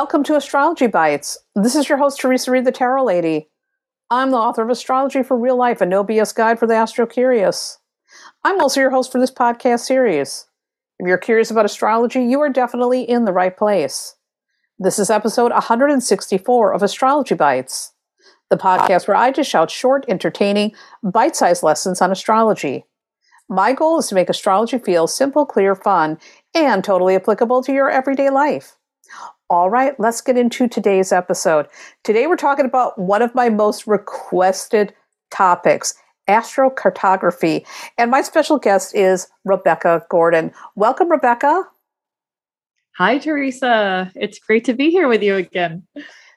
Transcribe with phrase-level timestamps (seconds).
[0.00, 1.36] Welcome to Astrology Bites.
[1.56, 3.48] This is your host, Teresa Reed, the Tarot Lady.
[4.12, 7.04] I'm the author of Astrology for Real Life, a no BS guide for the astro
[7.04, 7.78] curious.
[8.44, 10.46] I'm also your host for this podcast series.
[11.00, 14.14] If you're curious about astrology, you are definitely in the right place.
[14.78, 17.92] This is episode 164 of Astrology Bites,
[18.50, 22.84] the podcast where I dish out short, entertaining, bite sized lessons on astrology.
[23.48, 26.18] My goal is to make astrology feel simple, clear, fun,
[26.54, 28.77] and totally applicable to your everyday life.
[29.50, 31.68] All right, let's get into today's episode.
[32.04, 34.92] Today we're talking about one of my most requested
[35.30, 35.94] topics
[36.28, 37.66] astrocartography.
[37.96, 40.52] And my special guest is Rebecca Gordon.
[40.76, 41.64] Welcome, Rebecca.
[42.98, 44.12] Hi, Teresa.
[44.14, 45.82] It's great to be here with you again.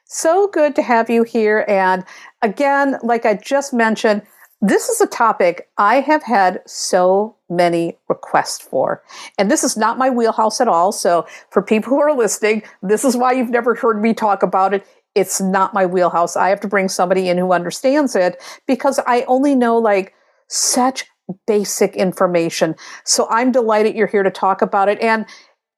[0.06, 1.66] So good to have you here.
[1.68, 2.04] And
[2.40, 4.22] again, like I just mentioned,
[4.64, 9.02] this is a topic I have had so many requests for.
[9.36, 10.92] And this is not my wheelhouse at all.
[10.92, 14.72] So, for people who are listening, this is why you've never heard me talk about
[14.72, 14.86] it.
[15.16, 16.36] It's not my wheelhouse.
[16.36, 20.14] I have to bring somebody in who understands it because I only know like
[20.48, 21.06] such
[21.46, 22.76] basic information.
[23.04, 25.00] So, I'm delighted you're here to talk about it.
[25.00, 25.26] And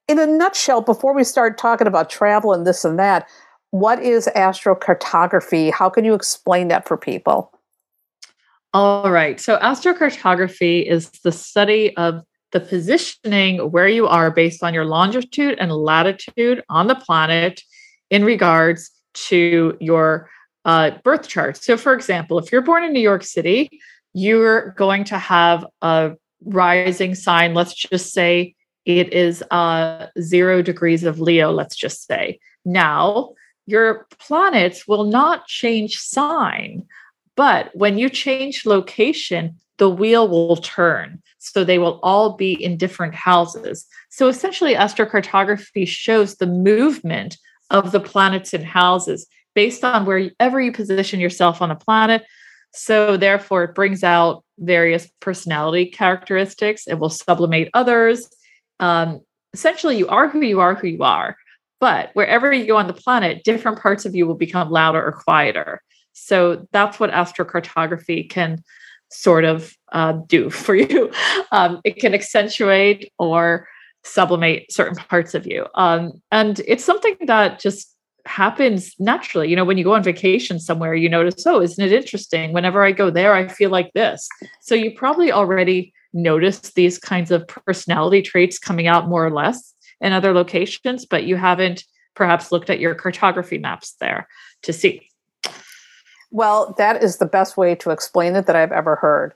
[0.09, 3.27] in a nutshell, before we start talking about travel and this and that,
[3.71, 5.73] what is astrocartography?
[5.73, 7.54] How can you explain that for people?
[8.75, 9.41] All right.
[9.41, 15.57] So, astrocartography is the study of the positioning where you are based on your longitude
[15.61, 17.63] and latitude on the planet
[18.11, 18.91] in regards
[19.29, 20.29] to your
[20.65, 21.57] uh, birth chart.
[21.63, 23.81] So, for example, if you're born in New York City,
[24.13, 26.15] you're going to have a
[26.45, 27.55] rising sign.
[27.55, 32.41] Let's just say it is uh, zero degrees of Leo, let's just say.
[32.65, 33.35] Now,
[33.67, 36.89] your planets will not change sign
[37.37, 41.21] but when you change location, the wheel will turn.
[41.39, 43.87] So they will all be in different houses.
[44.09, 47.37] So essentially, astrocartography shows the movement
[47.71, 52.25] of the planets and houses based on wherever you position yourself on a planet.
[52.73, 56.87] So therefore, it brings out various personality characteristics.
[56.87, 58.29] It will sublimate others.
[58.81, 59.21] Um,
[59.53, 61.37] essentially, you are who you are, who you are.
[61.81, 65.13] But wherever you go on the planet, different parts of you will become louder or
[65.13, 65.83] quieter.
[66.15, 68.65] So that's what astrocartography can
[69.11, 71.13] sort of uh, do for you.
[71.53, 73.69] Um, it can accentuate or
[74.05, 75.67] sublimate certain parts of you.
[75.75, 77.91] Um, and it's something that just
[78.27, 79.49] happens naturally.
[79.49, 82.53] You know, when you go on vacation somewhere, you notice, oh, isn't it interesting?
[82.53, 84.29] Whenever I go there, I feel like this.
[84.61, 89.75] So you probably already noticed these kinds of personality traits coming out more or less
[90.01, 94.29] in other locations, but you haven't perhaps looked at your cartography maps there
[94.63, 95.09] to see.
[96.35, 99.35] Well, that is the best way to explain it that I've ever heard.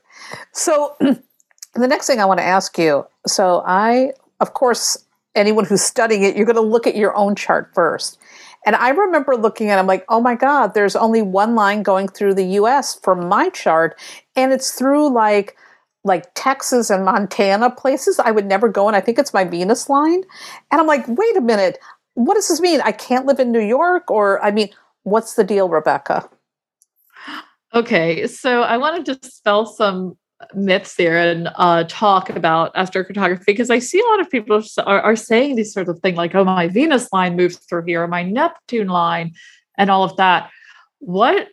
[0.51, 4.11] So, the next thing I want to ask you so, I,
[4.41, 8.19] of course, anyone who's studying it, you're going to look at your own chart first.
[8.65, 11.83] And I remember looking at it, I'm like, oh my God, there's only one line
[11.83, 13.97] going through the US for my chart,
[14.35, 15.55] and it's through like
[16.03, 19.87] like Texas and Montana places I would never go, and I think it's my Venus
[19.87, 20.23] line.
[20.69, 21.77] And I'm like, wait a minute,
[22.15, 22.81] what does this mean?
[22.81, 24.67] I can't live in New York, or I mean,
[25.03, 26.29] what's the deal, Rebecca?
[27.73, 30.17] Okay, so I want to dispel some
[30.53, 35.01] myths here and uh, talk about astrocartography because I see a lot of people are,
[35.01, 38.23] are saying these sort of things like, oh, my Venus line moves through here, my
[38.23, 39.33] Neptune line,
[39.77, 40.49] and all of that.
[40.99, 41.49] What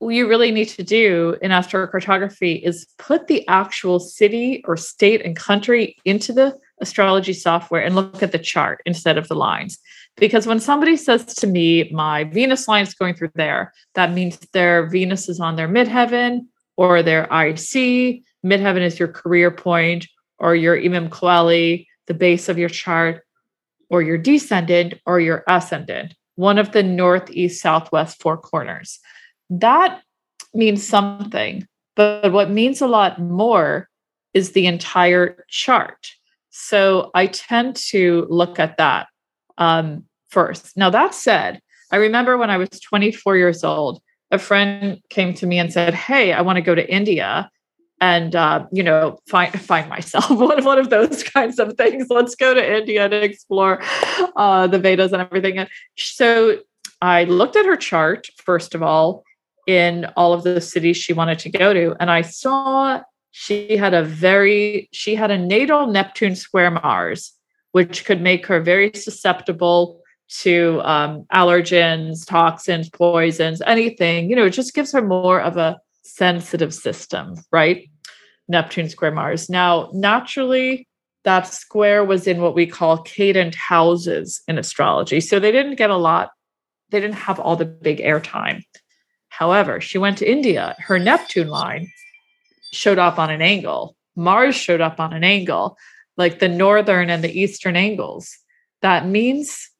[0.00, 5.36] you really need to do in astrocartography is put the actual city or state and
[5.36, 9.78] country into the astrology software and look at the chart instead of the lines.
[10.16, 14.38] Because when somebody says to me, my Venus line is going through there, that means
[14.52, 16.46] their Venus is on their midheaven
[16.76, 18.22] or their IC.
[18.44, 20.06] Midheaven is your career point
[20.38, 23.22] or your Imum Coeli, the base of your chart,
[23.88, 28.98] or your descendant or your ascendant, one of the northeast, southwest four corners.
[29.50, 30.02] That
[30.54, 31.66] means something.
[31.94, 33.88] But what means a lot more
[34.34, 36.10] is the entire chart.
[36.50, 39.08] So I tend to look at that
[39.58, 40.76] um, first.
[40.76, 41.60] Now, that said,
[41.90, 44.00] I remember when I was 24 years old,
[44.30, 47.50] a friend came to me and said, Hey, I want to go to India
[48.02, 50.28] and uh, you know find find myself.
[50.48, 52.08] One, one of those kinds of things.
[52.10, 53.80] Let's go to india to explore
[54.36, 55.58] uh, the vedas and everything.
[55.58, 56.58] And so
[57.00, 59.24] i looked at her chart first of all
[59.66, 63.00] in all of the cities she wanted to go to and i saw
[63.30, 67.32] she had a very she had a natal neptune square mars
[67.72, 74.30] which could make her very susceptible to um, allergens, toxins, poisons, anything.
[74.30, 77.90] You know, it just gives her more of a sensitive system, right?
[78.48, 79.50] Neptune square Mars.
[79.50, 80.88] Now, naturally,
[81.24, 85.20] that square was in what we call cadent houses in astrology.
[85.20, 86.30] So they didn't get a lot,
[86.90, 88.64] they didn't have all the big airtime.
[89.28, 90.74] However, she went to India.
[90.78, 91.90] Her Neptune line
[92.72, 93.96] showed up on an angle.
[94.14, 95.76] Mars showed up on an angle,
[96.16, 98.36] like the northern and the eastern angles.
[98.82, 99.70] That means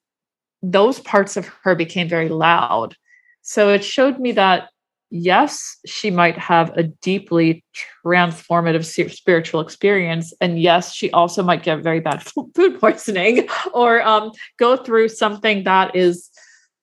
[0.62, 2.96] those parts of her became very loud.
[3.43, 4.69] So it showed me that
[5.12, 7.62] yes, she might have a deeply
[8.05, 10.32] transformative spiritual experience.
[10.40, 12.23] And yes, she also might get very bad
[12.55, 16.31] food poisoning or um, go through something that is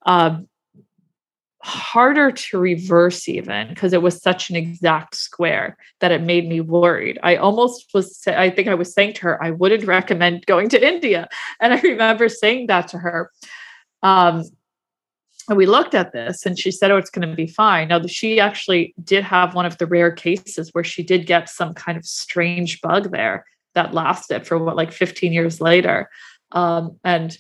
[0.06, 0.38] uh,
[1.62, 6.62] harder to reverse, even because it was such an exact square that it made me
[6.62, 7.20] worried.
[7.22, 10.88] I almost was, I think I was saying to her, I wouldn't recommend going to
[10.88, 11.28] India.
[11.60, 13.32] And I remember saying that to her.
[14.04, 14.44] Um,
[15.50, 17.88] and we looked at this and she said, Oh, it's going to be fine.
[17.88, 21.74] Now, she actually did have one of the rare cases where she did get some
[21.74, 26.10] kind of strange bug there that lasted for what, like 15 years later.
[26.52, 27.38] Um, and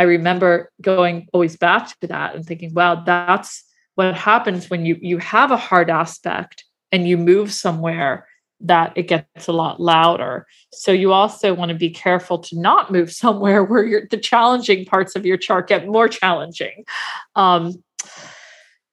[0.00, 3.62] I remember going always back to that and thinking, wow, that's
[3.96, 8.26] what happens when you you have a hard aspect and you move somewhere
[8.60, 10.46] that it gets a lot louder.
[10.72, 15.16] So you also want to be careful to not move somewhere where the challenging parts
[15.16, 16.84] of your chart get more challenging.
[17.36, 17.74] Um,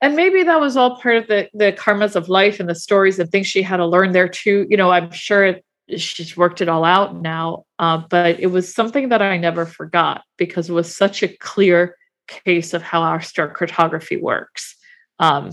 [0.02, 3.18] and maybe that was all part of the the karmas of life and the stories
[3.18, 4.68] and things she had to learn there too.
[4.70, 5.56] You know, I'm sure
[5.96, 10.24] she's worked it all out now, uh, but it was something that I never forgot
[10.38, 11.96] because it was such a clear
[12.28, 14.76] case of how astrocartography works.
[15.20, 15.52] Um,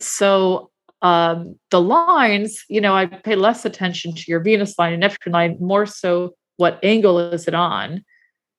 [0.00, 0.70] so
[1.02, 5.32] um, the lines, you know, I pay less attention to your Venus line and Neptune
[5.32, 8.04] line, more so what angle is it on,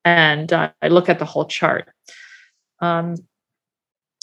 [0.05, 1.89] and uh, I look at the whole chart.
[2.79, 3.15] Um,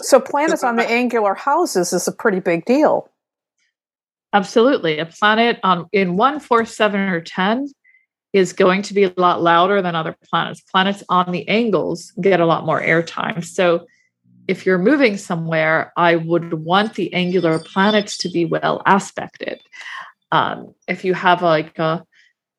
[0.01, 3.09] so planets on the angular houses is a pretty big deal.
[4.33, 7.67] Absolutely, a planet on in one, four, seven, or ten
[8.33, 10.61] is going to be a lot louder than other planets.
[10.61, 13.43] Planets on the angles get a lot more airtime.
[13.45, 13.87] So
[14.47, 19.61] if you're moving somewhere, I would want the angular planets to be well aspected.
[20.31, 22.05] Um, if you have like a,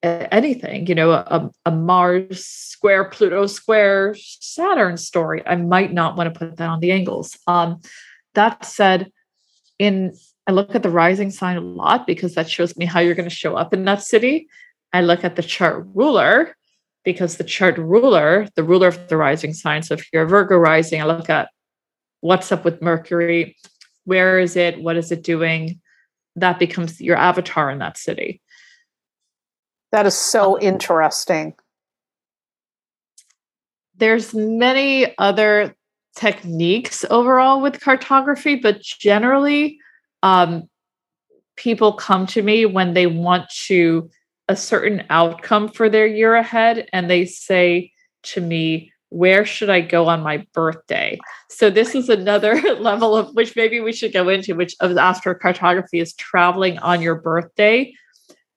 [0.04, 6.16] a, anything, you know, a, a, Mars square, Pluto square, Saturn story, I might not
[6.16, 7.38] want to put that on the angles.
[7.46, 7.80] Um,
[8.34, 9.12] that said,
[9.78, 10.14] in
[10.50, 13.30] I look at the rising sign a lot because that shows me how you're going
[13.30, 14.48] to show up in that city.
[14.92, 16.58] I look at the chart ruler
[17.06, 19.84] because the chart ruler, the ruler of the rising sign.
[19.84, 21.50] So if you're a Virgo rising, I look at
[22.22, 23.58] what's up with Mercury,
[24.06, 25.80] where is it, what is it doing?
[26.36, 28.42] That becomes your avatar in that city.
[29.92, 31.54] That is so interesting.
[33.98, 35.76] There's many other
[36.16, 39.78] techniques overall with cartography, but generally,
[40.24, 40.70] um,
[41.56, 44.10] people come to me when they want to
[44.48, 47.92] a certain outcome for their year ahead, and they say
[48.24, 51.20] to me, where should I go on my birthday?
[51.50, 56.02] So this is another level of which maybe we should go into, which of astrocartography
[56.02, 57.94] is traveling on your birthday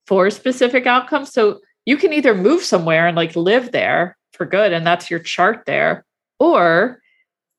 [0.07, 1.33] for specific outcomes.
[1.33, 5.21] So you can either move somewhere and like live there for good, and that's your
[5.21, 6.05] chart there,
[6.39, 7.02] or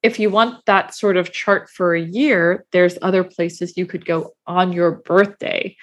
[0.03, 4.05] if you want that sort of chart for a year, there's other places you could
[4.05, 5.75] go on your birthday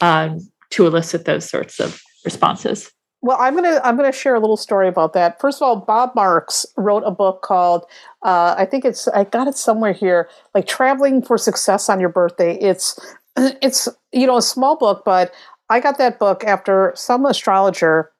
[0.00, 2.90] um, to elicit those sorts of responses.
[3.20, 5.40] Well, I'm gonna I'm gonna share a little story about that.
[5.40, 7.84] First of all, Bob Marks wrote a book called
[8.22, 12.10] uh, I think it's I got it somewhere here, like Traveling for Success on Your
[12.10, 12.56] Birthday.
[12.58, 12.98] It's
[13.36, 15.32] it's you know a small book, but
[15.68, 18.12] I got that book after some astrologer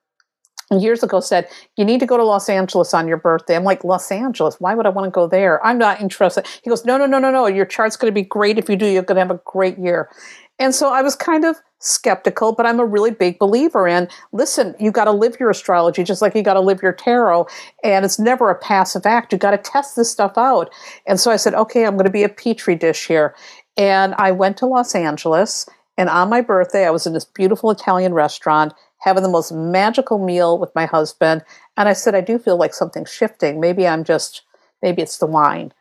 [0.71, 3.57] years ago said you need to go to Los Angeles on your birthday.
[3.57, 4.57] I'm like Los Angeles.
[4.59, 5.65] Why would I want to go there?
[5.65, 6.47] I'm not interested.
[6.63, 7.47] He goes, no, no, no, no, no.
[7.47, 8.87] Your chart's going to be great if you do.
[8.87, 10.11] You're going to have a great year.
[10.59, 14.75] And so I was kind of skeptical, but I'm a really big believer in listen,
[14.81, 17.47] you got to live your astrology just like you got to live your tarot.
[17.85, 19.33] And it's never a passive act.
[19.33, 20.71] You got to test this stuff out.
[21.07, 23.35] And so I said, okay, I'm going to be a petri dish here.
[23.77, 25.69] And I went to Los Angeles.
[25.97, 30.19] And on my birthday, I was in this beautiful Italian restaurant having the most magical
[30.19, 31.43] meal with my husband.
[31.77, 33.61] And I said, I do feel like something's shifting.
[33.61, 34.43] Maybe I'm just,
[34.83, 35.73] maybe it's the wine.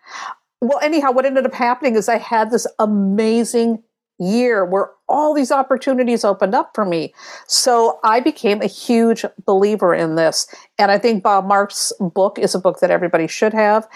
[0.62, 3.84] Well, anyhow, what ended up happening is I had this amazing
[4.20, 7.14] year where all these opportunities opened up for me.
[7.48, 10.48] So I became a huge believer in this.
[10.80, 13.88] And I think Bob Marks' book is a book that everybody should have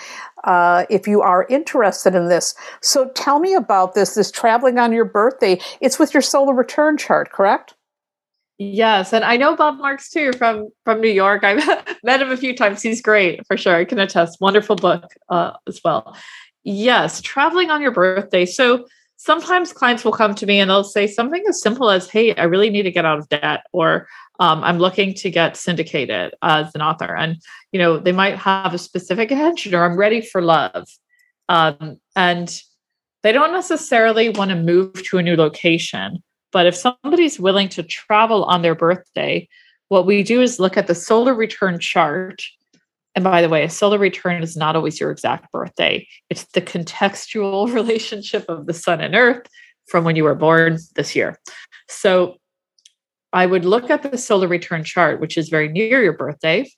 [0.43, 2.53] uh, if you are interested in this.
[2.81, 5.59] So tell me about this, this traveling on your birthday.
[5.79, 7.73] It's with your solar return chart, correct?
[8.63, 11.43] Yes, and I know Bob Marks too from from New York.
[11.43, 11.65] I've
[12.03, 12.83] met him a few times.
[12.83, 13.75] He's great for sure.
[13.75, 14.39] I can attest.
[14.39, 16.15] Wonderful book uh, as well.
[16.63, 18.45] Yes, traveling on your birthday.
[18.45, 18.85] So
[19.17, 22.43] sometimes clients will come to me and they'll say something as simple as, Hey, I
[22.43, 24.07] really need to get out of debt, or
[24.39, 27.15] um, I'm looking to get syndicated as an author.
[27.15, 27.41] And,
[27.71, 30.87] you know, they might have a specific intention or I'm ready for love.
[31.49, 32.61] Um, and
[33.23, 36.21] they don't necessarily want to move to a new location.
[36.51, 39.47] But if somebody's willing to travel on their birthday,
[39.89, 42.43] what we do is look at the solar return chart.
[43.15, 46.61] And by the way, a solar return is not always your exact birthday, it's the
[46.61, 49.47] contextual relationship of the sun and earth
[49.87, 51.37] from when you were born this year.
[51.89, 52.37] So
[53.33, 56.69] I would look at the solar return chart, which is very near your birthday,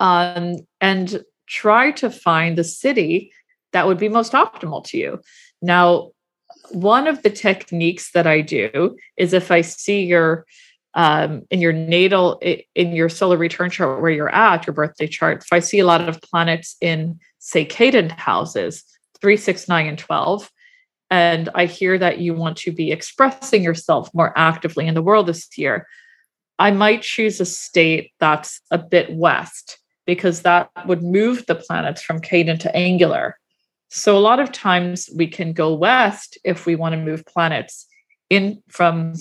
[0.00, 3.32] um, and try to find the city
[3.72, 5.20] that would be most optimal to you.
[5.60, 6.12] Now,
[6.70, 10.46] one of the techniques that I do is if I see your
[10.96, 12.40] um, in your natal
[12.74, 15.84] in your solar return chart where you're at your birthday chart if i see a
[15.84, 18.84] lot of planets in say cadent houses
[19.20, 20.48] 3 6 9 and 12
[21.10, 25.26] and I hear that you want to be expressing yourself more actively in the world
[25.26, 25.86] this year,
[26.58, 32.02] I might choose a state that's a bit west because that would move the planets
[32.02, 33.38] from cadent to angular.
[33.96, 37.86] So a lot of times we can go west if we want to move planets
[38.28, 39.14] in from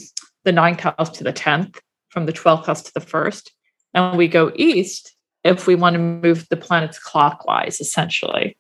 [0.46, 1.78] the ninth house to the 10th,
[2.10, 3.54] from the 12th house to the first.
[3.94, 8.58] And we go east if we want to move the planets clockwise, essentially.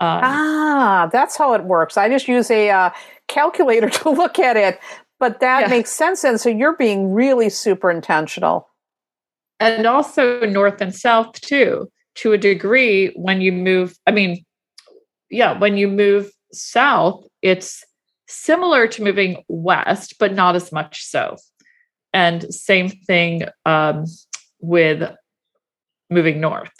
[0.00, 1.96] Um, ah, that's how it works.
[1.96, 2.90] I just use a uh,
[3.28, 4.80] calculator to look at it,
[5.20, 5.68] but that yeah.
[5.68, 6.24] makes sense.
[6.24, 8.68] And so you're being really super intentional.
[9.60, 13.12] And also north and south too, to a degree.
[13.14, 14.44] When you move, I mean,
[15.30, 17.84] yeah, when you move south, it's
[18.28, 21.36] similar to moving west, but not as much so.
[22.12, 24.04] And same thing um,
[24.60, 25.08] with
[26.10, 26.72] moving north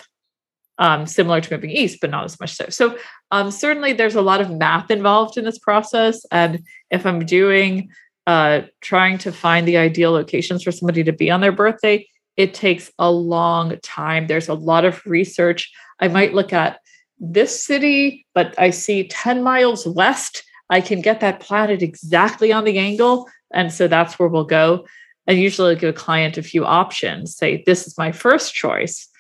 [0.80, 2.64] um, similar to moving east, but not as much so.
[2.71, 2.99] So
[3.30, 6.25] um, certainly there's a lot of math involved in this process.
[6.33, 7.90] And if I'm doing
[8.26, 12.54] uh, trying to find the ideal locations for somebody to be on their birthday, it
[12.54, 14.26] takes a long time.
[14.26, 15.71] There's a lot of research.
[16.00, 16.80] I might look at
[17.20, 20.42] this city, but I see 10 miles west.
[20.70, 23.28] I can get that planet exactly on the angle.
[23.52, 24.86] And so that's where we'll go.
[25.28, 29.10] I usually give a client a few options, say, this is my first choice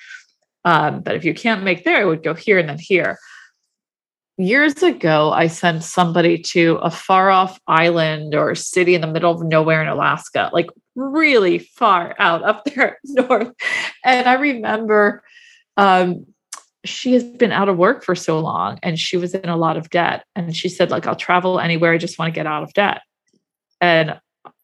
[0.64, 3.18] um, but if you can't make there, I would go here and then here.
[4.36, 9.32] Years ago, I sent somebody to a far off island or city in the middle
[9.32, 13.52] of nowhere in Alaska, like really far out up there north.
[14.04, 15.22] And I remember
[15.76, 16.26] um,
[16.84, 19.76] she has been out of work for so long and she was in a lot
[19.76, 20.24] of debt.
[20.34, 21.92] And she said, like, I'll travel anywhere.
[21.92, 23.02] I just want to get out of debt.
[23.80, 24.18] And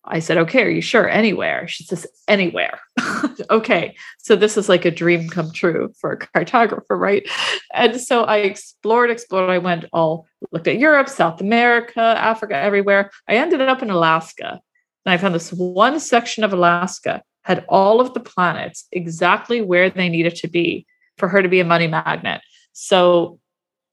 [0.04, 1.08] I said, okay, are you sure?
[1.08, 1.66] Anywhere.
[1.66, 2.78] She says, anywhere.
[3.50, 3.96] okay.
[4.18, 7.28] So this is like a dream come true for a cartographer, right?
[7.75, 9.50] And so I explored, explored.
[9.50, 13.11] I went all looked at Europe, South America, Africa, everywhere.
[13.28, 14.61] I ended up in Alaska.
[15.04, 19.90] And I found this one section of Alaska had all of the planets exactly where
[19.90, 20.87] they needed to be
[21.18, 22.40] for her to be a money magnet.
[22.73, 23.38] So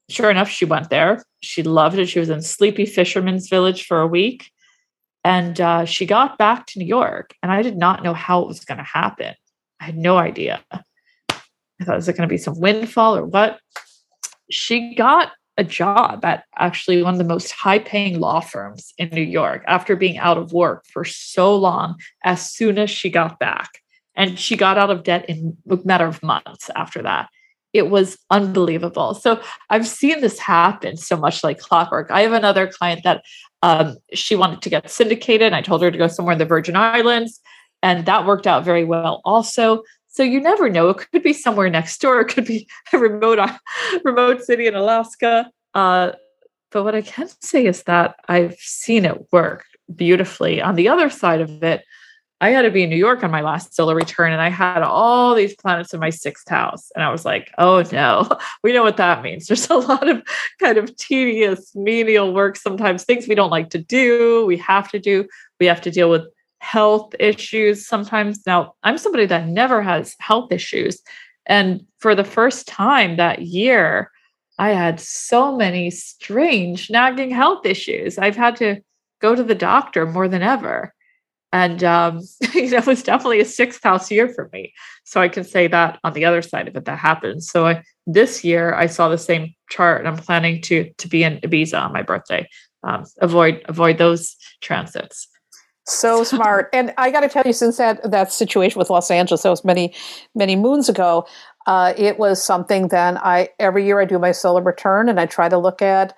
[0.08, 1.22] sure enough, she went there.
[1.42, 2.06] She loved it.
[2.06, 4.50] She was in Sleepy Fisherman's Village for a week
[5.24, 8.46] and uh, she got back to New York, and I did not know how it
[8.46, 9.34] was going to happen.
[9.80, 10.62] I had no idea.
[10.70, 13.58] I thought, is it going to be some windfall or what?
[14.50, 19.08] She got a job at actually one of the most high paying law firms in
[19.08, 23.38] New York after being out of work for so long as soon as she got
[23.38, 23.70] back.
[24.16, 27.28] And she got out of debt in a matter of months after that.
[27.72, 29.14] It was unbelievable.
[29.14, 29.40] So
[29.70, 32.10] I've seen this happen so much like clockwork.
[32.10, 33.24] I have another client that
[33.62, 35.52] um, she wanted to get syndicated.
[35.52, 37.40] I told her to go somewhere in the Virgin Islands,
[37.82, 39.82] and that worked out very well also.
[40.06, 40.90] So you never know.
[40.90, 42.20] It could be somewhere next door.
[42.20, 43.40] It could be a remote,
[44.04, 45.50] remote city in Alaska.
[45.74, 46.12] Uh,
[46.70, 50.62] but what I can say is that I've seen it work beautifully.
[50.62, 51.84] On the other side of it,
[52.40, 54.82] I had to be in New York on my last solar return, and I had
[54.82, 56.90] all these planets in my sixth house.
[56.94, 58.28] And I was like, oh no,
[58.62, 59.46] we know what that means.
[59.46, 60.22] There's a lot of
[60.60, 64.98] kind of tedious, menial work sometimes, things we don't like to do, we have to
[64.98, 65.26] do.
[65.60, 66.26] We have to deal with
[66.58, 68.46] health issues sometimes.
[68.46, 71.02] Now, I'm somebody that never has health issues.
[71.46, 74.10] And for the first time that year,
[74.58, 78.18] I had so many strange, nagging health issues.
[78.18, 78.80] I've had to
[79.20, 80.93] go to the doctor more than ever.
[81.54, 82.20] And um,
[82.54, 84.74] you know, it was definitely a sixth house year for me.
[85.04, 87.44] So I can say that on the other side of it, that happened.
[87.44, 91.22] So I, this year I saw the same chart and I'm planning to to be
[91.22, 92.48] in Ibiza on my birthday.
[92.82, 95.28] Um, avoid avoid those transits.
[95.86, 96.70] So smart.
[96.72, 99.64] And I got to tell you, since that that situation with Los Angeles, that was
[99.64, 99.94] many
[100.34, 101.24] many moons ago,
[101.68, 102.88] uh, it was something.
[102.88, 106.16] Then I every year I do my solar return and I try to look at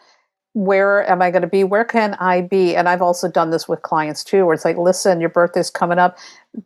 [0.57, 1.65] where am I going to be?
[1.65, 2.75] Where can I be?
[2.75, 5.99] And I've also done this with clients too, where it's like, listen, your birthday's coming
[5.99, 6.17] up.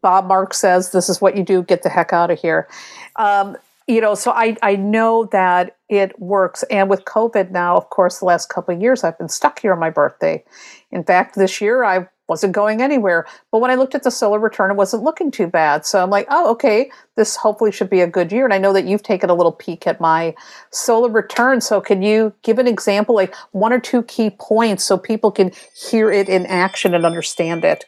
[0.00, 1.64] Bob Mark says this is what you do.
[1.64, 2.68] Get the heck out of here.
[3.16, 3.56] Um,
[3.88, 6.62] you know, so I, I know that it works.
[6.70, 9.72] And with COVID now, of course, the last couple of years, I've been stuck here
[9.72, 10.44] on my birthday.
[10.92, 13.26] In fact, this year I wasn't going anywhere.
[13.52, 15.84] But when I looked at the solar return, it wasn't looking too bad.
[15.84, 18.46] So I'm like, oh, okay, this hopefully should be a good year.
[18.46, 20.34] And I know that you've taken a little peek at my
[20.70, 21.60] solar return.
[21.60, 25.52] So can you give an example, like one or two key points so people can
[25.90, 27.84] hear it in action and understand it?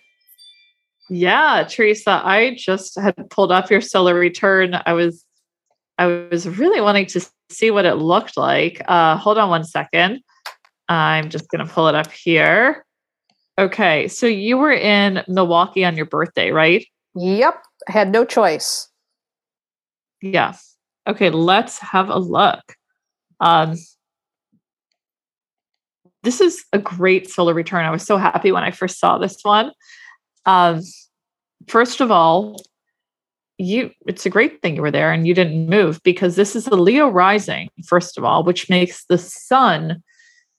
[1.09, 4.81] Yeah, Teresa, I just had pulled up your solar return.
[4.85, 5.25] I was
[5.99, 7.21] I was really wanting to
[7.51, 8.83] see what it looked like.
[8.89, 10.21] Uh, hold on one second.
[10.89, 12.85] I'm just going to pull it up here.
[13.59, 16.87] Okay, so you were in Milwaukee on your birthday, right?
[17.15, 18.89] Yep, I had no choice.
[20.23, 20.55] Yeah.
[21.07, 22.63] Okay, let's have a look.
[23.41, 23.77] Um,
[26.23, 27.85] this is a great solar return.
[27.85, 29.73] I was so happy when I first saw this one.
[30.47, 30.81] Um,
[31.67, 32.63] first of all,
[33.59, 36.67] you it's a great thing you were there and you didn't move because this is
[36.67, 40.03] a Leo rising, first of all, which makes the sun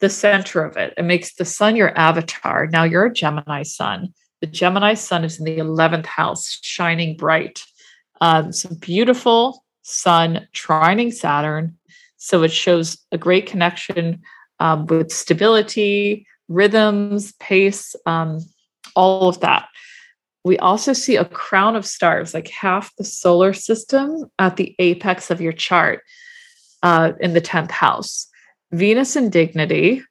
[0.03, 0.93] the center of it.
[0.97, 2.67] It makes the sun your avatar.
[2.67, 4.13] Now you're a Gemini sun.
[4.41, 7.63] The Gemini sun is in the 11th house, shining bright.
[8.19, 11.77] Um, it's a beautiful sun trining Saturn.
[12.17, 14.23] So it shows a great connection
[14.59, 18.39] um, with stability, rhythms, pace, um,
[18.97, 19.69] all of that.
[20.43, 25.31] We also see a crown of stars, like half the solar system at the apex
[25.31, 26.01] of your chart
[26.81, 28.27] uh, in the 10th house.
[28.73, 30.03] Venus and dignity,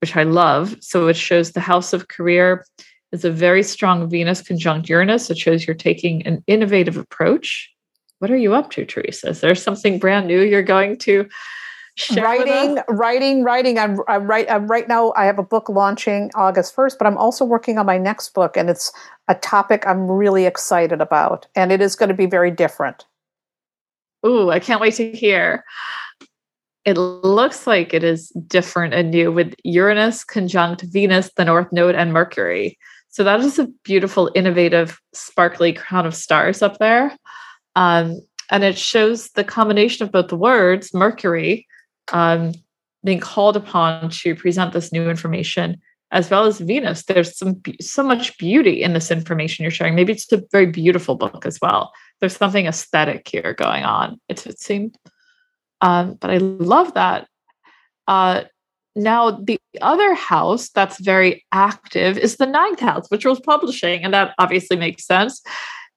[0.00, 0.76] which I love.
[0.80, 2.64] So it shows the house of career
[3.12, 5.30] is a very strong Venus conjunct Uranus.
[5.30, 7.72] It shows you're taking an innovative approach.
[8.18, 9.30] What are you up to, Teresa?
[9.30, 11.28] Is there something brand new you're going to
[11.96, 12.24] share?
[12.24, 13.78] Writing, writing, writing.
[13.78, 14.50] I'm, I'm right.
[14.50, 15.12] I'm right now.
[15.16, 18.56] I have a book launching August 1st, but I'm also working on my next book,
[18.56, 18.92] and it's
[19.28, 23.04] a topic I'm really excited about, and it is going to be very different.
[24.26, 25.64] Ooh, I can't wait to hear
[26.86, 31.96] it looks like it is different and new with Uranus conjunct Venus, the North Node,
[31.96, 32.78] and Mercury.
[33.08, 37.16] So that is a beautiful, innovative, sparkly crown of stars up there.
[37.74, 38.20] Um,
[38.52, 41.66] and it shows the combination of both the words, Mercury,
[42.12, 42.52] um,
[43.02, 45.80] being called upon to present this new information,
[46.12, 47.02] as well as Venus.
[47.02, 49.96] There's some so much beauty in this information you're sharing.
[49.96, 51.92] Maybe it's a very beautiful book as well.
[52.20, 54.20] There's something aesthetic here going on.
[54.28, 54.96] It, it seemed
[55.80, 57.28] um, but I love that.
[58.08, 58.44] Uh,
[58.94, 64.14] now, the other house that's very active is the ninth house, which was publishing, and
[64.14, 65.42] that obviously makes sense.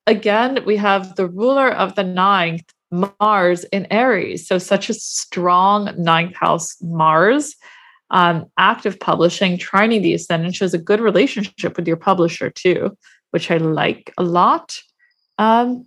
[0.06, 4.48] Again, we have the ruler of the ninth, Mars in Aries.
[4.48, 7.56] So, such a strong ninth house Mars,
[8.12, 12.98] um, active publishing, trining the ascendant shows a good relationship with your publisher too,
[13.32, 14.78] which I like a lot.
[15.38, 15.86] Um,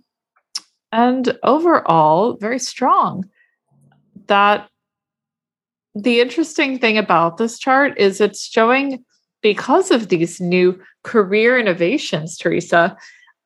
[0.91, 3.29] and overall, very strong
[4.27, 4.69] that
[5.95, 9.03] the interesting thing about this chart is it's showing
[9.41, 12.97] because of these new career innovations, Teresa,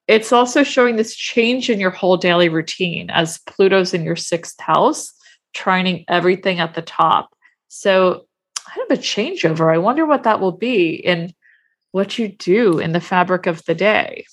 [0.08, 4.60] it's also showing this change in your whole daily routine as Pluto's in your sixth
[4.62, 5.12] house,
[5.54, 7.36] trining everything at the top.
[7.68, 8.26] So,
[8.66, 9.74] kind of a changeover.
[9.74, 11.34] I wonder what that will be in
[11.92, 14.26] what you do in the fabric of the day.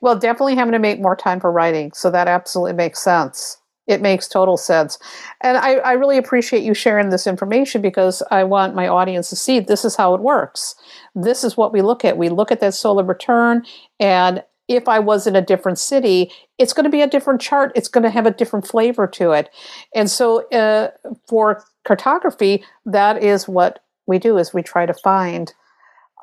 [0.00, 1.90] Well, definitely having to make more time for writing.
[1.92, 3.58] So, that absolutely makes sense.
[3.86, 4.98] It makes total sense.
[5.40, 9.36] And I, I, really appreciate you sharing this information because I want my audience to
[9.36, 10.74] see this is how it works.
[11.14, 12.18] This is what we look at.
[12.18, 13.64] We look at that solar return,
[14.00, 17.72] and if I was in a different city, it's going to be a different chart.
[17.74, 19.48] It's going to have a different flavor to it.
[19.94, 20.90] And so uh,
[21.28, 25.54] for cartography, that is what we do is we try to find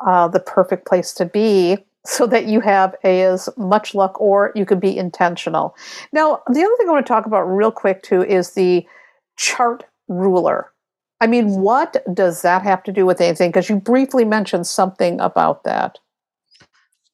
[0.06, 4.66] uh, the perfect place to be so that you have as much luck or you
[4.66, 5.76] could be intentional.
[6.12, 8.86] Now, the other thing I want to talk about real quick too is the
[9.38, 10.72] chart ruler.
[11.22, 13.50] I mean, what does that have to do with anything?
[13.50, 15.98] Because you briefly mentioned something about that.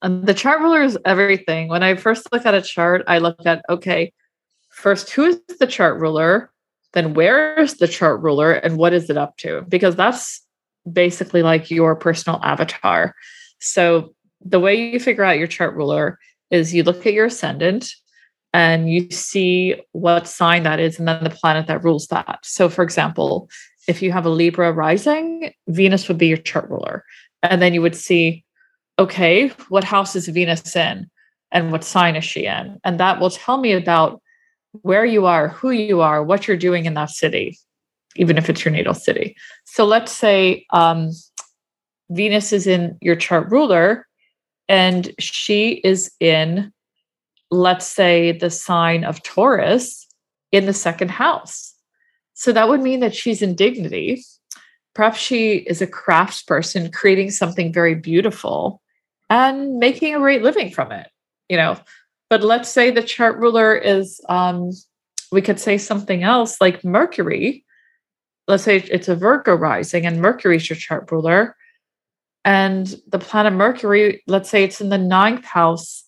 [0.01, 1.67] Um, the chart ruler is everything.
[1.67, 4.11] When I first look at a chart, I look at okay,
[4.69, 6.51] first, who is the chart ruler?
[6.93, 9.63] Then, where is the chart ruler and what is it up to?
[9.67, 10.41] Because that's
[10.91, 13.13] basically like your personal avatar.
[13.59, 16.19] So, the way you figure out your chart ruler
[16.51, 17.93] is you look at your ascendant
[18.53, 22.39] and you see what sign that is and then the planet that rules that.
[22.43, 23.49] So, for example,
[23.87, 27.03] if you have a Libra rising, Venus would be your chart ruler.
[27.43, 28.43] And then you would see,
[28.97, 31.09] okay, what house is Venus in
[31.51, 32.79] and what sign is she in?
[32.83, 34.21] And that will tell me about
[34.81, 37.57] where you are, who you are, what you're doing in that city.
[38.15, 39.35] even if it's your natal city.
[39.65, 41.11] So let's say um,
[42.09, 44.07] Venus is in your chart ruler
[44.69, 46.71] and she is in,
[47.49, 50.07] let's say, the sign of Taurus
[50.51, 51.73] in the second house.
[52.35, 54.23] So that would mean that she's in dignity.
[54.93, 58.81] Perhaps she is a craftsperson creating something very beautiful
[59.29, 61.07] and making a great living from it,
[61.49, 61.77] you know.
[62.29, 64.71] But let's say the chart ruler is, um,
[65.31, 67.65] we could say something else like Mercury.
[68.47, 71.55] Let's say it's a Virgo rising and Mercury's your chart ruler
[72.49, 76.03] and the planet Mercury, let's say it's in the ninth house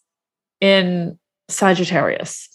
[0.60, 2.50] in Sagittarius,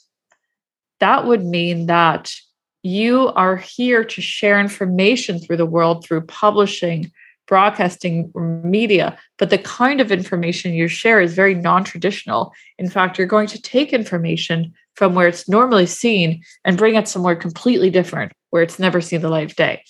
[0.98, 2.34] that would mean that
[2.82, 7.12] you are here to share information through the world through publishing,
[7.46, 9.16] broadcasting, media.
[9.38, 12.52] But the kind of information you share is very non traditional.
[12.78, 17.06] In fact, you're going to take information from where it's normally seen and bring it
[17.06, 19.84] somewhere completely different where it's never seen the light of day.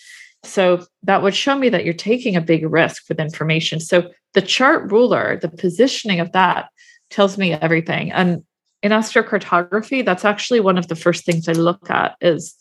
[0.47, 3.81] So that would show me that you're taking a big risk with information.
[3.81, 6.69] So the chart ruler, the positioning of that
[7.11, 8.13] tells me everything.
[8.13, 8.45] And
[8.83, 12.55] in astrocartography, that's actually one of the first things I look at is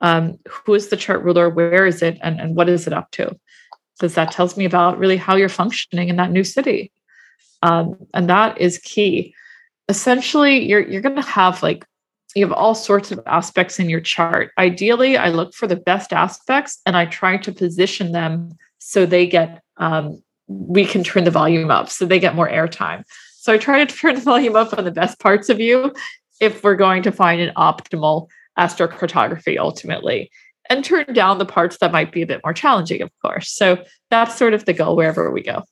[0.00, 3.10] um, who is the chart ruler, where is it, and, and what is it up
[3.12, 3.38] to?
[3.98, 6.90] Because that tells me about really how you're functioning in that new city.
[7.62, 9.34] Um, and that is key.
[9.88, 11.86] Essentially, you're you're going to have like
[12.34, 14.50] you have all sorts of aspects in your chart.
[14.58, 19.26] Ideally, I look for the best aspects and I try to position them so they
[19.26, 23.04] get, um, we can turn the volume up so they get more airtime.
[23.36, 25.92] So I try to turn the volume up on the best parts of you
[26.40, 30.30] if we're going to find an optimal astrocartography ultimately,
[30.68, 33.50] and turn down the parts that might be a bit more challenging, of course.
[33.50, 35.64] So that's sort of the goal wherever we go.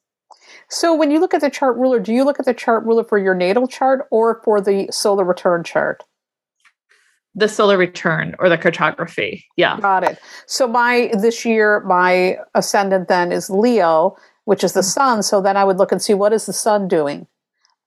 [0.69, 3.05] So when you look at the chart ruler, do you look at the chart ruler
[3.05, 6.05] for your natal chart or for the solar return chart?
[7.35, 9.45] The solar return or the cartography.
[9.57, 9.79] Yeah.
[9.81, 10.19] Got it.
[10.47, 14.89] So my this year my ascendant then is Leo, which is the mm-hmm.
[14.89, 15.23] sun.
[15.23, 17.27] So then I would look and see what is the sun doing.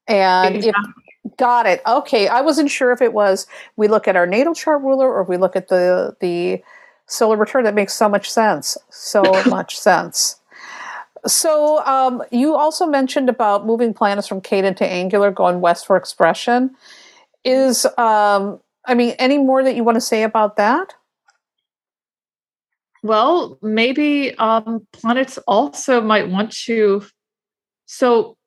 [0.07, 0.93] And exactly.
[1.25, 1.81] if, got it.
[1.85, 2.27] Okay.
[2.27, 5.37] I wasn't sure if it was we look at our natal chart ruler or we
[5.37, 6.63] look at the the
[7.07, 7.65] solar return.
[7.65, 8.77] That makes so much sense.
[8.89, 10.39] So much sense.
[11.25, 15.95] So um, you also mentioned about moving planets from cadent to angular, going west for
[15.95, 16.75] expression.
[17.45, 20.93] Is um, I mean, any more that you want to say about that?
[23.01, 27.03] Well, maybe um, planets also might want to.
[27.85, 28.37] So,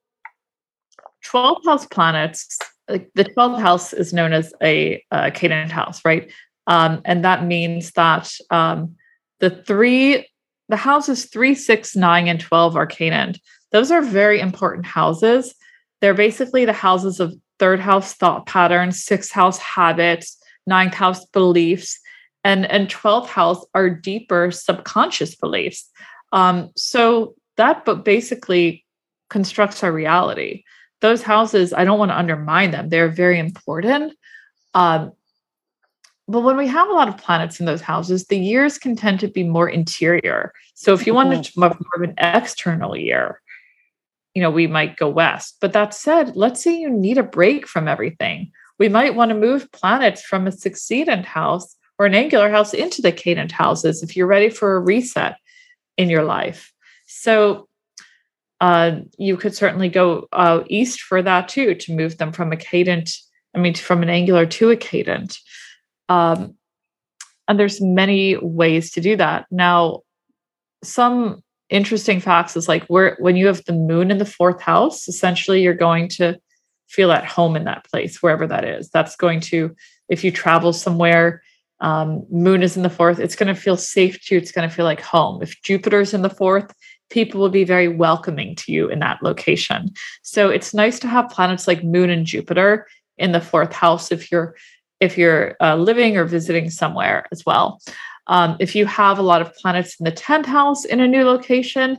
[1.24, 6.30] 12 house planets, like the 12th house is known as a, a cadent house, right?
[6.66, 8.96] Um, and that means that um,
[9.40, 10.28] the three,
[10.68, 13.38] the houses three, six, nine, and 12 are cadent.
[13.72, 15.54] Those are very important houses.
[16.00, 21.98] They're basically the houses of third house thought patterns, sixth house habits, ninth house beliefs,
[22.44, 25.90] and, and 12th house are deeper subconscious beliefs.
[26.32, 28.84] Um, so that but basically
[29.30, 30.64] constructs our reality.
[31.00, 32.88] Those houses, I don't want to undermine them.
[32.88, 34.14] They're very important.
[34.74, 35.12] Um,
[36.28, 39.20] but when we have a lot of planets in those houses, the years can tend
[39.20, 40.52] to be more interior.
[40.74, 41.28] So if you mm-hmm.
[41.28, 43.40] wanted to have more of an external year,
[44.36, 45.56] you know, we might go west.
[45.62, 48.52] But that said, let's say you need a break from everything.
[48.78, 53.00] We might want to move planets from a succedent house or an angular house into
[53.00, 55.36] the cadent houses if you're ready for a reset
[55.96, 56.70] in your life.
[57.06, 57.66] So
[58.60, 62.56] uh, you could certainly go uh, east for that too, to move them from a
[62.56, 63.16] cadent,
[63.54, 65.38] I mean, from an angular to a cadent.
[66.10, 66.56] Um,
[67.48, 69.46] and there's many ways to do that.
[69.50, 70.02] Now,
[70.84, 75.08] some interesting facts is like where when you have the moon in the fourth house
[75.08, 76.38] essentially you're going to
[76.88, 78.88] feel at home in that place wherever that is.
[78.90, 79.74] That's going to
[80.08, 81.42] if you travel somewhere
[81.80, 84.68] um, moon is in the fourth it's going to feel safe to you it's going
[84.68, 85.42] to feel like home.
[85.42, 86.72] If jupiter's in the fourth
[87.10, 89.90] people will be very welcoming to you in that location.
[90.22, 92.86] So it's nice to have planets like moon and jupiter
[93.18, 94.54] in the fourth house if you're
[95.00, 97.80] if you're uh, living or visiting somewhere as well
[98.26, 101.24] um, if you have a lot of planets in the 10th house in a new
[101.24, 101.98] location,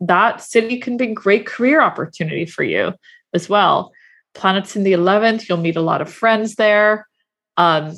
[0.00, 2.92] that city can be a great career opportunity for you
[3.34, 3.92] as well.
[4.34, 7.06] Planets in the 11th, you'll meet a lot of friends there.
[7.56, 7.94] Um,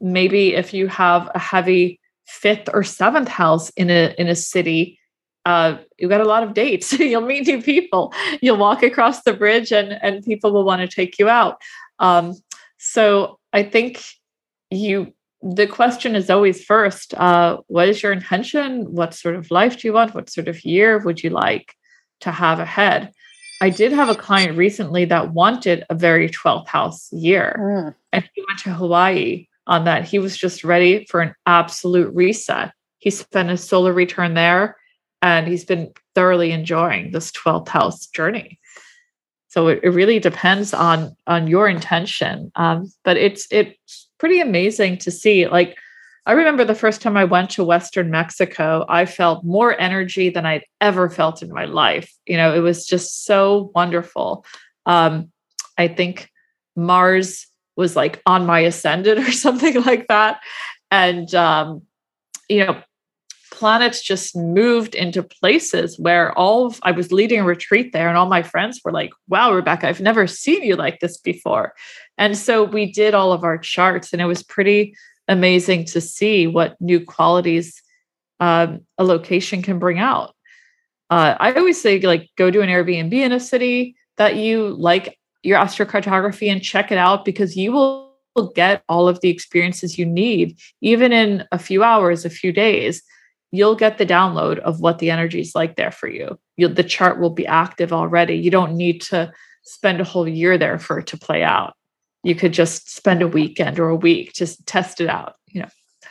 [0.00, 4.98] maybe if you have a heavy fifth or seventh house in a in a city,
[5.46, 6.92] uh, you got a lot of dates.
[6.98, 8.12] you'll meet new people.
[8.42, 11.58] You'll walk across the bridge, and and people will want to take you out.
[11.98, 12.34] Um,
[12.78, 14.04] so I think
[14.70, 19.78] you the question is always first uh, what is your intention what sort of life
[19.78, 21.74] do you want what sort of year would you like
[22.20, 23.12] to have ahead
[23.60, 27.94] i did have a client recently that wanted a very 12th house year mm.
[28.12, 30.04] and he went to hawaii on that.
[30.04, 32.72] He was just ready for an absolute reset.
[32.98, 34.76] He spent his solar return there
[35.22, 38.58] and he's been thoroughly enjoying this 12th house journey.
[39.48, 42.50] So it, it really depends on on your intention.
[42.56, 45.46] Um, but it's it's pretty amazing to see.
[45.46, 45.76] Like
[46.28, 50.44] I remember the first time I went to Western Mexico, I felt more energy than
[50.44, 52.12] I'd ever felt in my life.
[52.26, 54.44] You know, it was just so wonderful.
[54.84, 55.32] Um,
[55.78, 56.30] I think
[56.76, 60.40] Mars was like on my ascendant or something like that.
[60.90, 61.82] And, um,
[62.48, 62.82] you know,
[63.58, 68.16] planets just moved into places where all of, I was leading a retreat there, and
[68.16, 71.74] all my friends were like, Wow, Rebecca, I've never seen you like this before.
[72.16, 74.94] And so we did all of our charts, and it was pretty
[75.26, 77.82] amazing to see what new qualities
[78.40, 80.34] um, a location can bring out.
[81.10, 85.18] Uh, I always say, like, go to an Airbnb in a city that you like
[85.42, 90.06] your astrocartography and check it out because you will get all of the experiences you
[90.06, 93.02] need, even in a few hours, a few days.
[93.50, 96.38] You'll get the download of what the energy is like there for you.
[96.56, 98.34] You'll, the chart will be active already.
[98.34, 99.32] You don't need to
[99.62, 101.74] spend a whole year there for it to play out.
[102.24, 105.34] You could just spend a weekend or a week just test it out.
[105.48, 105.68] You know,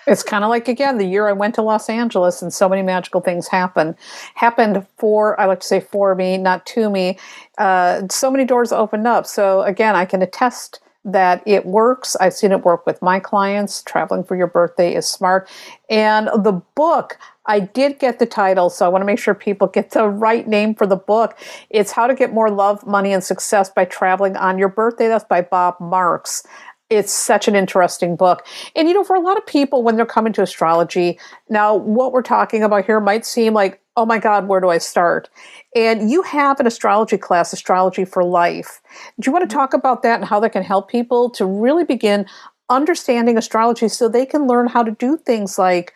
[0.08, 2.82] it's kind of like again the year I went to Los Angeles and so many
[2.82, 3.96] magical things happened.
[4.36, 7.20] Happened for I like to say for me, not to me.
[7.58, 9.28] Uh, so many doors opened up.
[9.28, 12.16] So again, I can attest that it works.
[12.18, 13.82] I've seen it work with my clients.
[13.82, 15.50] Traveling for your birthday is smart.
[15.90, 19.68] And the book, I did get the title, so I want to make sure people
[19.68, 21.38] get the right name for the book.
[21.70, 25.08] It's How to Get More Love, Money, and Success by Traveling on Your Birthday.
[25.08, 26.44] That's by Bob Marks
[26.90, 28.46] it's such an interesting book.
[28.76, 32.14] And you know, for a lot of people, when they're coming to astrology, now what
[32.14, 35.28] we're talking about here might seem like, oh my God, where do I start?
[35.76, 38.80] And you have an astrology class, Astrology for Life.
[39.20, 41.84] Do you want to talk about that and how that can help people to really
[41.84, 42.28] begin
[42.70, 45.96] understanding astrology so they can learn how to do things like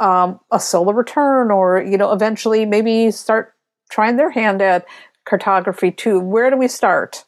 [0.00, 3.54] um, a solar return or, you know, eventually maybe start
[3.90, 4.86] trying their hand at
[5.24, 6.20] cartography too?
[6.20, 7.24] Where do we start?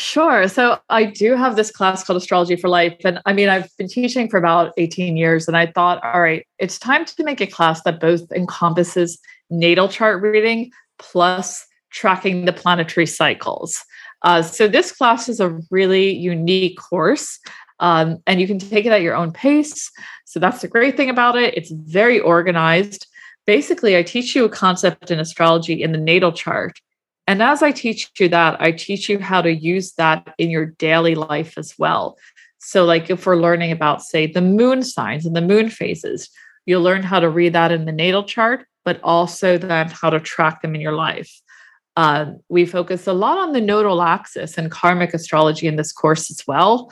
[0.00, 0.46] Sure.
[0.46, 2.98] So I do have this class called Astrology for Life.
[3.04, 5.48] And I mean, I've been teaching for about 18 years.
[5.48, 9.18] And I thought, all right, it's time to make a class that both encompasses
[9.50, 13.84] natal chart reading plus tracking the planetary cycles.
[14.22, 17.40] Uh, so this class is a really unique course.
[17.80, 19.90] Um, and you can take it at your own pace.
[20.26, 21.56] So that's the great thing about it.
[21.56, 23.08] It's very organized.
[23.46, 26.78] Basically, I teach you a concept in astrology in the natal chart
[27.28, 30.64] and as I teach you that, I teach you how to use that in your
[30.64, 32.16] daily life as well.
[32.56, 36.30] So, like if we're learning about, say, the moon signs and the moon phases,
[36.64, 40.18] you'll learn how to read that in the natal chart, but also then how to
[40.18, 41.30] track them in your life.
[41.98, 46.30] Uh, we focus a lot on the nodal axis and karmic astrology in this course
[46.30, 46.90] as well.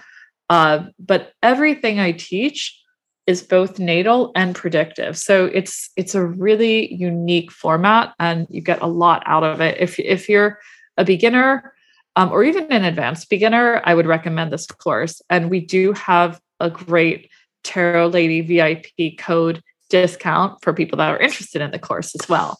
[0.50, 2.78] Uh, but everything I teach
[3.26, 5.18] is both natal and predictive.
[5.18, 9.76] So it's it's a really unique format, and you get a lot out of it.
[9.80, 10.58] If if you're
[10.96, 11.74] a beginner
[12.14, 15.20] um, or even an advanced beginner, I would recommend this course.
[15.28, 17.30] And we do have a great
[17.64, 22.58] Tarot Lady VIP code discount for people that are interested in the course as well.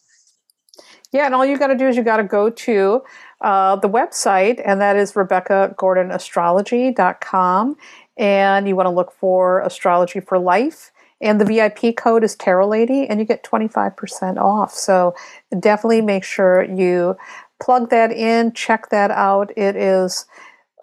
[1.13, 3.01] Yeah, and all you got to do is you got to go to
[3.41, 7.77] uh, the website, and that is RebeccaGordonAstrology.com
[8.17, 10.93] and you want to look for Astrology for Life.
[11.21, 14.73] And the VIP code is Tarot Lady, and you get 25% off.
[14.75, 15.15] So
[15.59, 17.17] definitely make sure you
[17.59, 19.51] plug that in, check that out.
[19.57, 20.27] It is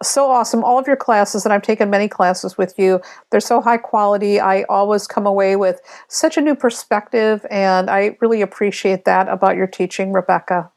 [0.02, 0.64] so awesome.
[0.64, 4.40] All of your classes, and I've taken many classes with you, they're so high quality.
[4.40, 9.56] I always come away with such a new perspective, and I really appreciate that about
[9.56, 10.70] your teaching, Rebecca.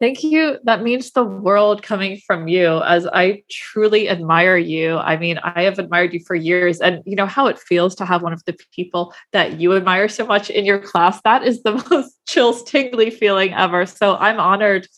[0.00, 0.58] Thank you.
[0.64, 4.96] That means the world coming from you as I truly admire you.
[4.96, 8.06] I mean, I have admired you for years and you know how it feels to
[8.06, 11.20] have one of the people that you admire so much in your class.
[11.24, 13.84] That is the most chills tingly feeling ever.
[13.84, 14.88] So I'm honored.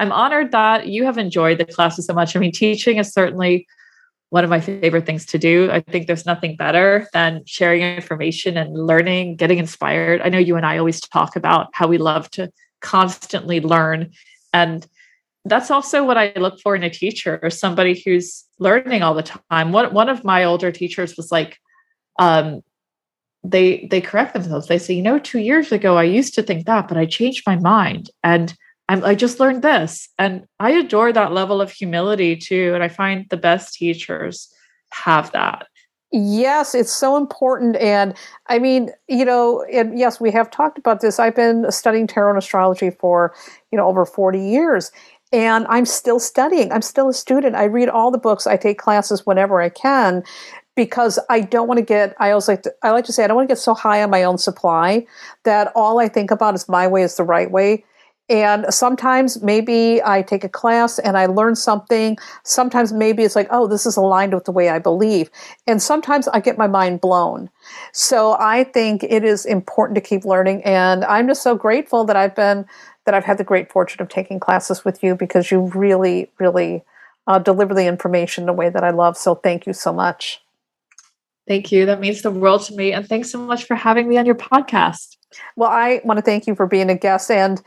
[0.00, 2.34] I'm honored that you have enjoyed the classes so much.
[2.34, 3.64] I mean, teaching is certainly
[4.30, 5.70] one of my favorite things to do.
[5.70, 10.20] I think there's nothing better than sharing information and learning, getting inspired.
[10.20, 14.10] I know you and I always talk about how we love to constantly learn
[14.52, 14.86] and
[15.44, 19.22] that's also what I look for in a teacher or somebody who's learning all the
[19.50, 19.72] time.
[19.72, 21.58] One, one of my older teachers was like,
[22.18, 22.62] um,
[23.44, 24.66] they they correct themselves.
[24.66, 27.44] They say, you know, two years ago I used to think that, but I changed
[27.46, 28.54] my mind and
[28.88, 30.08] I'm, I just learned this.
[30.18, 32.72] And I adore that level of humility too.
[32.74, 34.52] And I find the best teachers
[34.90, 35.66] have that.
[36.10, 37.76] Yes, it's so important.
[37.76, 38.14] And
[38.46, 41.18] I mean, you know, and yes, we have talked about this.
[41.18, 43.34] I've been studying tarot and astrology for,
[43.70, 44.90] you know, over 40 years.
[45.32, 46.72] And I'm still studying.
[46.72, 47.54] I'm still a student.
[47.56, 48.46] I read all the books.
[48.46, 50.22] I take classes whenever I can
[50.74, 53.26] because I don't want to get I always like to, I like to say I
[53.26, 55.04] don't want to get so high on my own supply
[55.44, 57.84] that all I think about is my way is the right way.
[58.28, 62.18] And sometimes maybe I take a class and I learn something.
[62.44, 65.30] Sometimes maybe it's like, oh, this is aligned with the way I believe.
[65.66, 67.48] And sometimes I get my mind blown.
[67.92, 70.62] So I think it is important to keep learning.
[70.64, 72.66] And I'm just so grateful that I've been,
[73.06, 76.84] that I've had the great fortune of taking classes with you because you really, really
[77.26, 79.16] uh, deliver the information in a way that I love.
[79.16, 80.42] So thank you so much.
[81.46, 81.86] Thank you.
[81.86, 82.92] That means the world to me.
[82.92, 85.16] And thanks so much for having me on your podcast.
[85.56, 87.30] Well, I want to thank you for being a guest.
[87.30, 87.62] And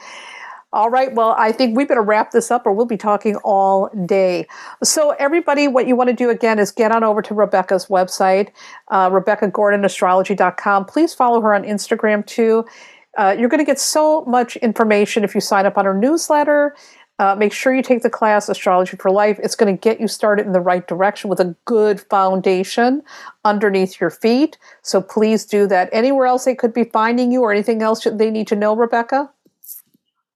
[0.74, 1.14] all right.
[1.14, 4.48] Well, I think we better wrap this up or we'll be talking all day.
[4.84, 8.52] So, everybody, what you want to do again is get on over to Rebecca's website,
[8.88, 10.86] uh, RebeccaGordonAstrology.com.
[10.86, 12.66] Please follow her on Instagram too.
[13.18, 16.76] Uh, you're going to get so much information if you sign up on her newsletter.
[17.20, 19.40] Uh, make sure you take the class Astrology for Life.
[19.44, 23.04] It's going to get you started in the right direction with a good foundation
[23.46, 24.58] underneath your feet.
[24.82, 25.90] So please do that.
[25.92, 29.30] Anywhere else they could be finding you or anything else they need to know, Rebecca?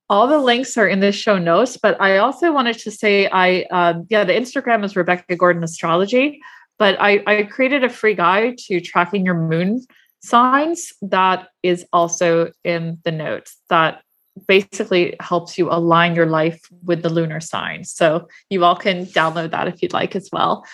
[0.09, 3.63] All the links are in the show notes but i also wanted to say i
[3.71, 6.41] um, yeah the instagram is rebecca gordon astrology
[6.77, 9.85] but I, I created a free guide to tracking your moon
[10.21, 14.01] signs that is also in the notes that
[14.47, 17.91] basically helps you align your life with the lunar signs.
[17.91, 20.65] So you all can download that if you'd like as well.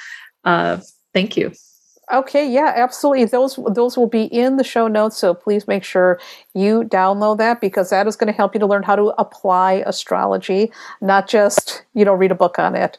[0.44, 0.80] Uh,
[1.14, 1.52] thank you
[2.12, 3.26] Okay, yeah, absolutely.
[3.26, 6.20] Those those will be in the show notes, so please make sure
[6.54, 9.84] you download that because that is going to help you to learn how to apply
[9.86, 12.98] astrology, not just, you know, read a book on it.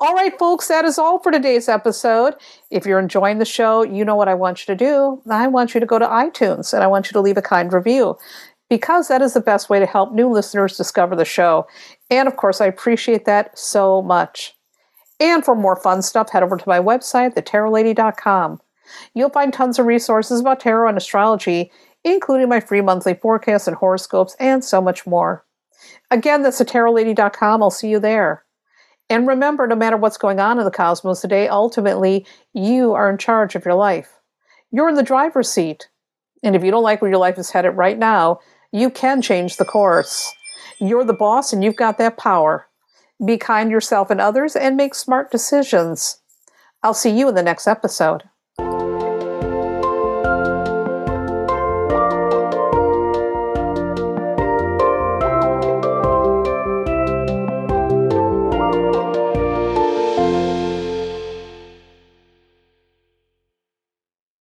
[0.00, 2.34] All right, folks, that is all for today's episode.
[2.70, 5.20] If you're enjoying the show, you know what I want you to do.
[5.28, 7.70] I want you to go to iTunes and I want you to leave a kind
[7.72, 8.16] review
[8.70, 11.66] because that is the best way to help new listeners discover the show.
[12.10, 14.54] And of course, I appreciate that so much.
[15.24, 18.60] And for more fun stuff, head over to my website, thetarotlady.com.
[19.14, 21.72] You'll find tons of resources about tarot and astrology,
[22.04, 25.46] including my free monthly forecasts and horoscopes, and so much more.
[26.10, 27.62] Again, that's thetarotlady.com.
[27.62, 28.44] I'll see you there.
[29.08, 33.16] And remember, no matter what's going on in the cosmos today, ultimately, you are in
[33.16, 34.20] charge of your life.
[34.72, 35.88] You're in the driver's seat.
[36.42, 38.40] And if you don't like where your life is headed right now,
[38.72, 40.30] you can change the course.
[40.80, 42.68] You're the boss and you've got that power.
[43.24, 46.18] Be kind yourself and others and make smart decisions.
[46.82, 48.24] I'll see you in the next episode.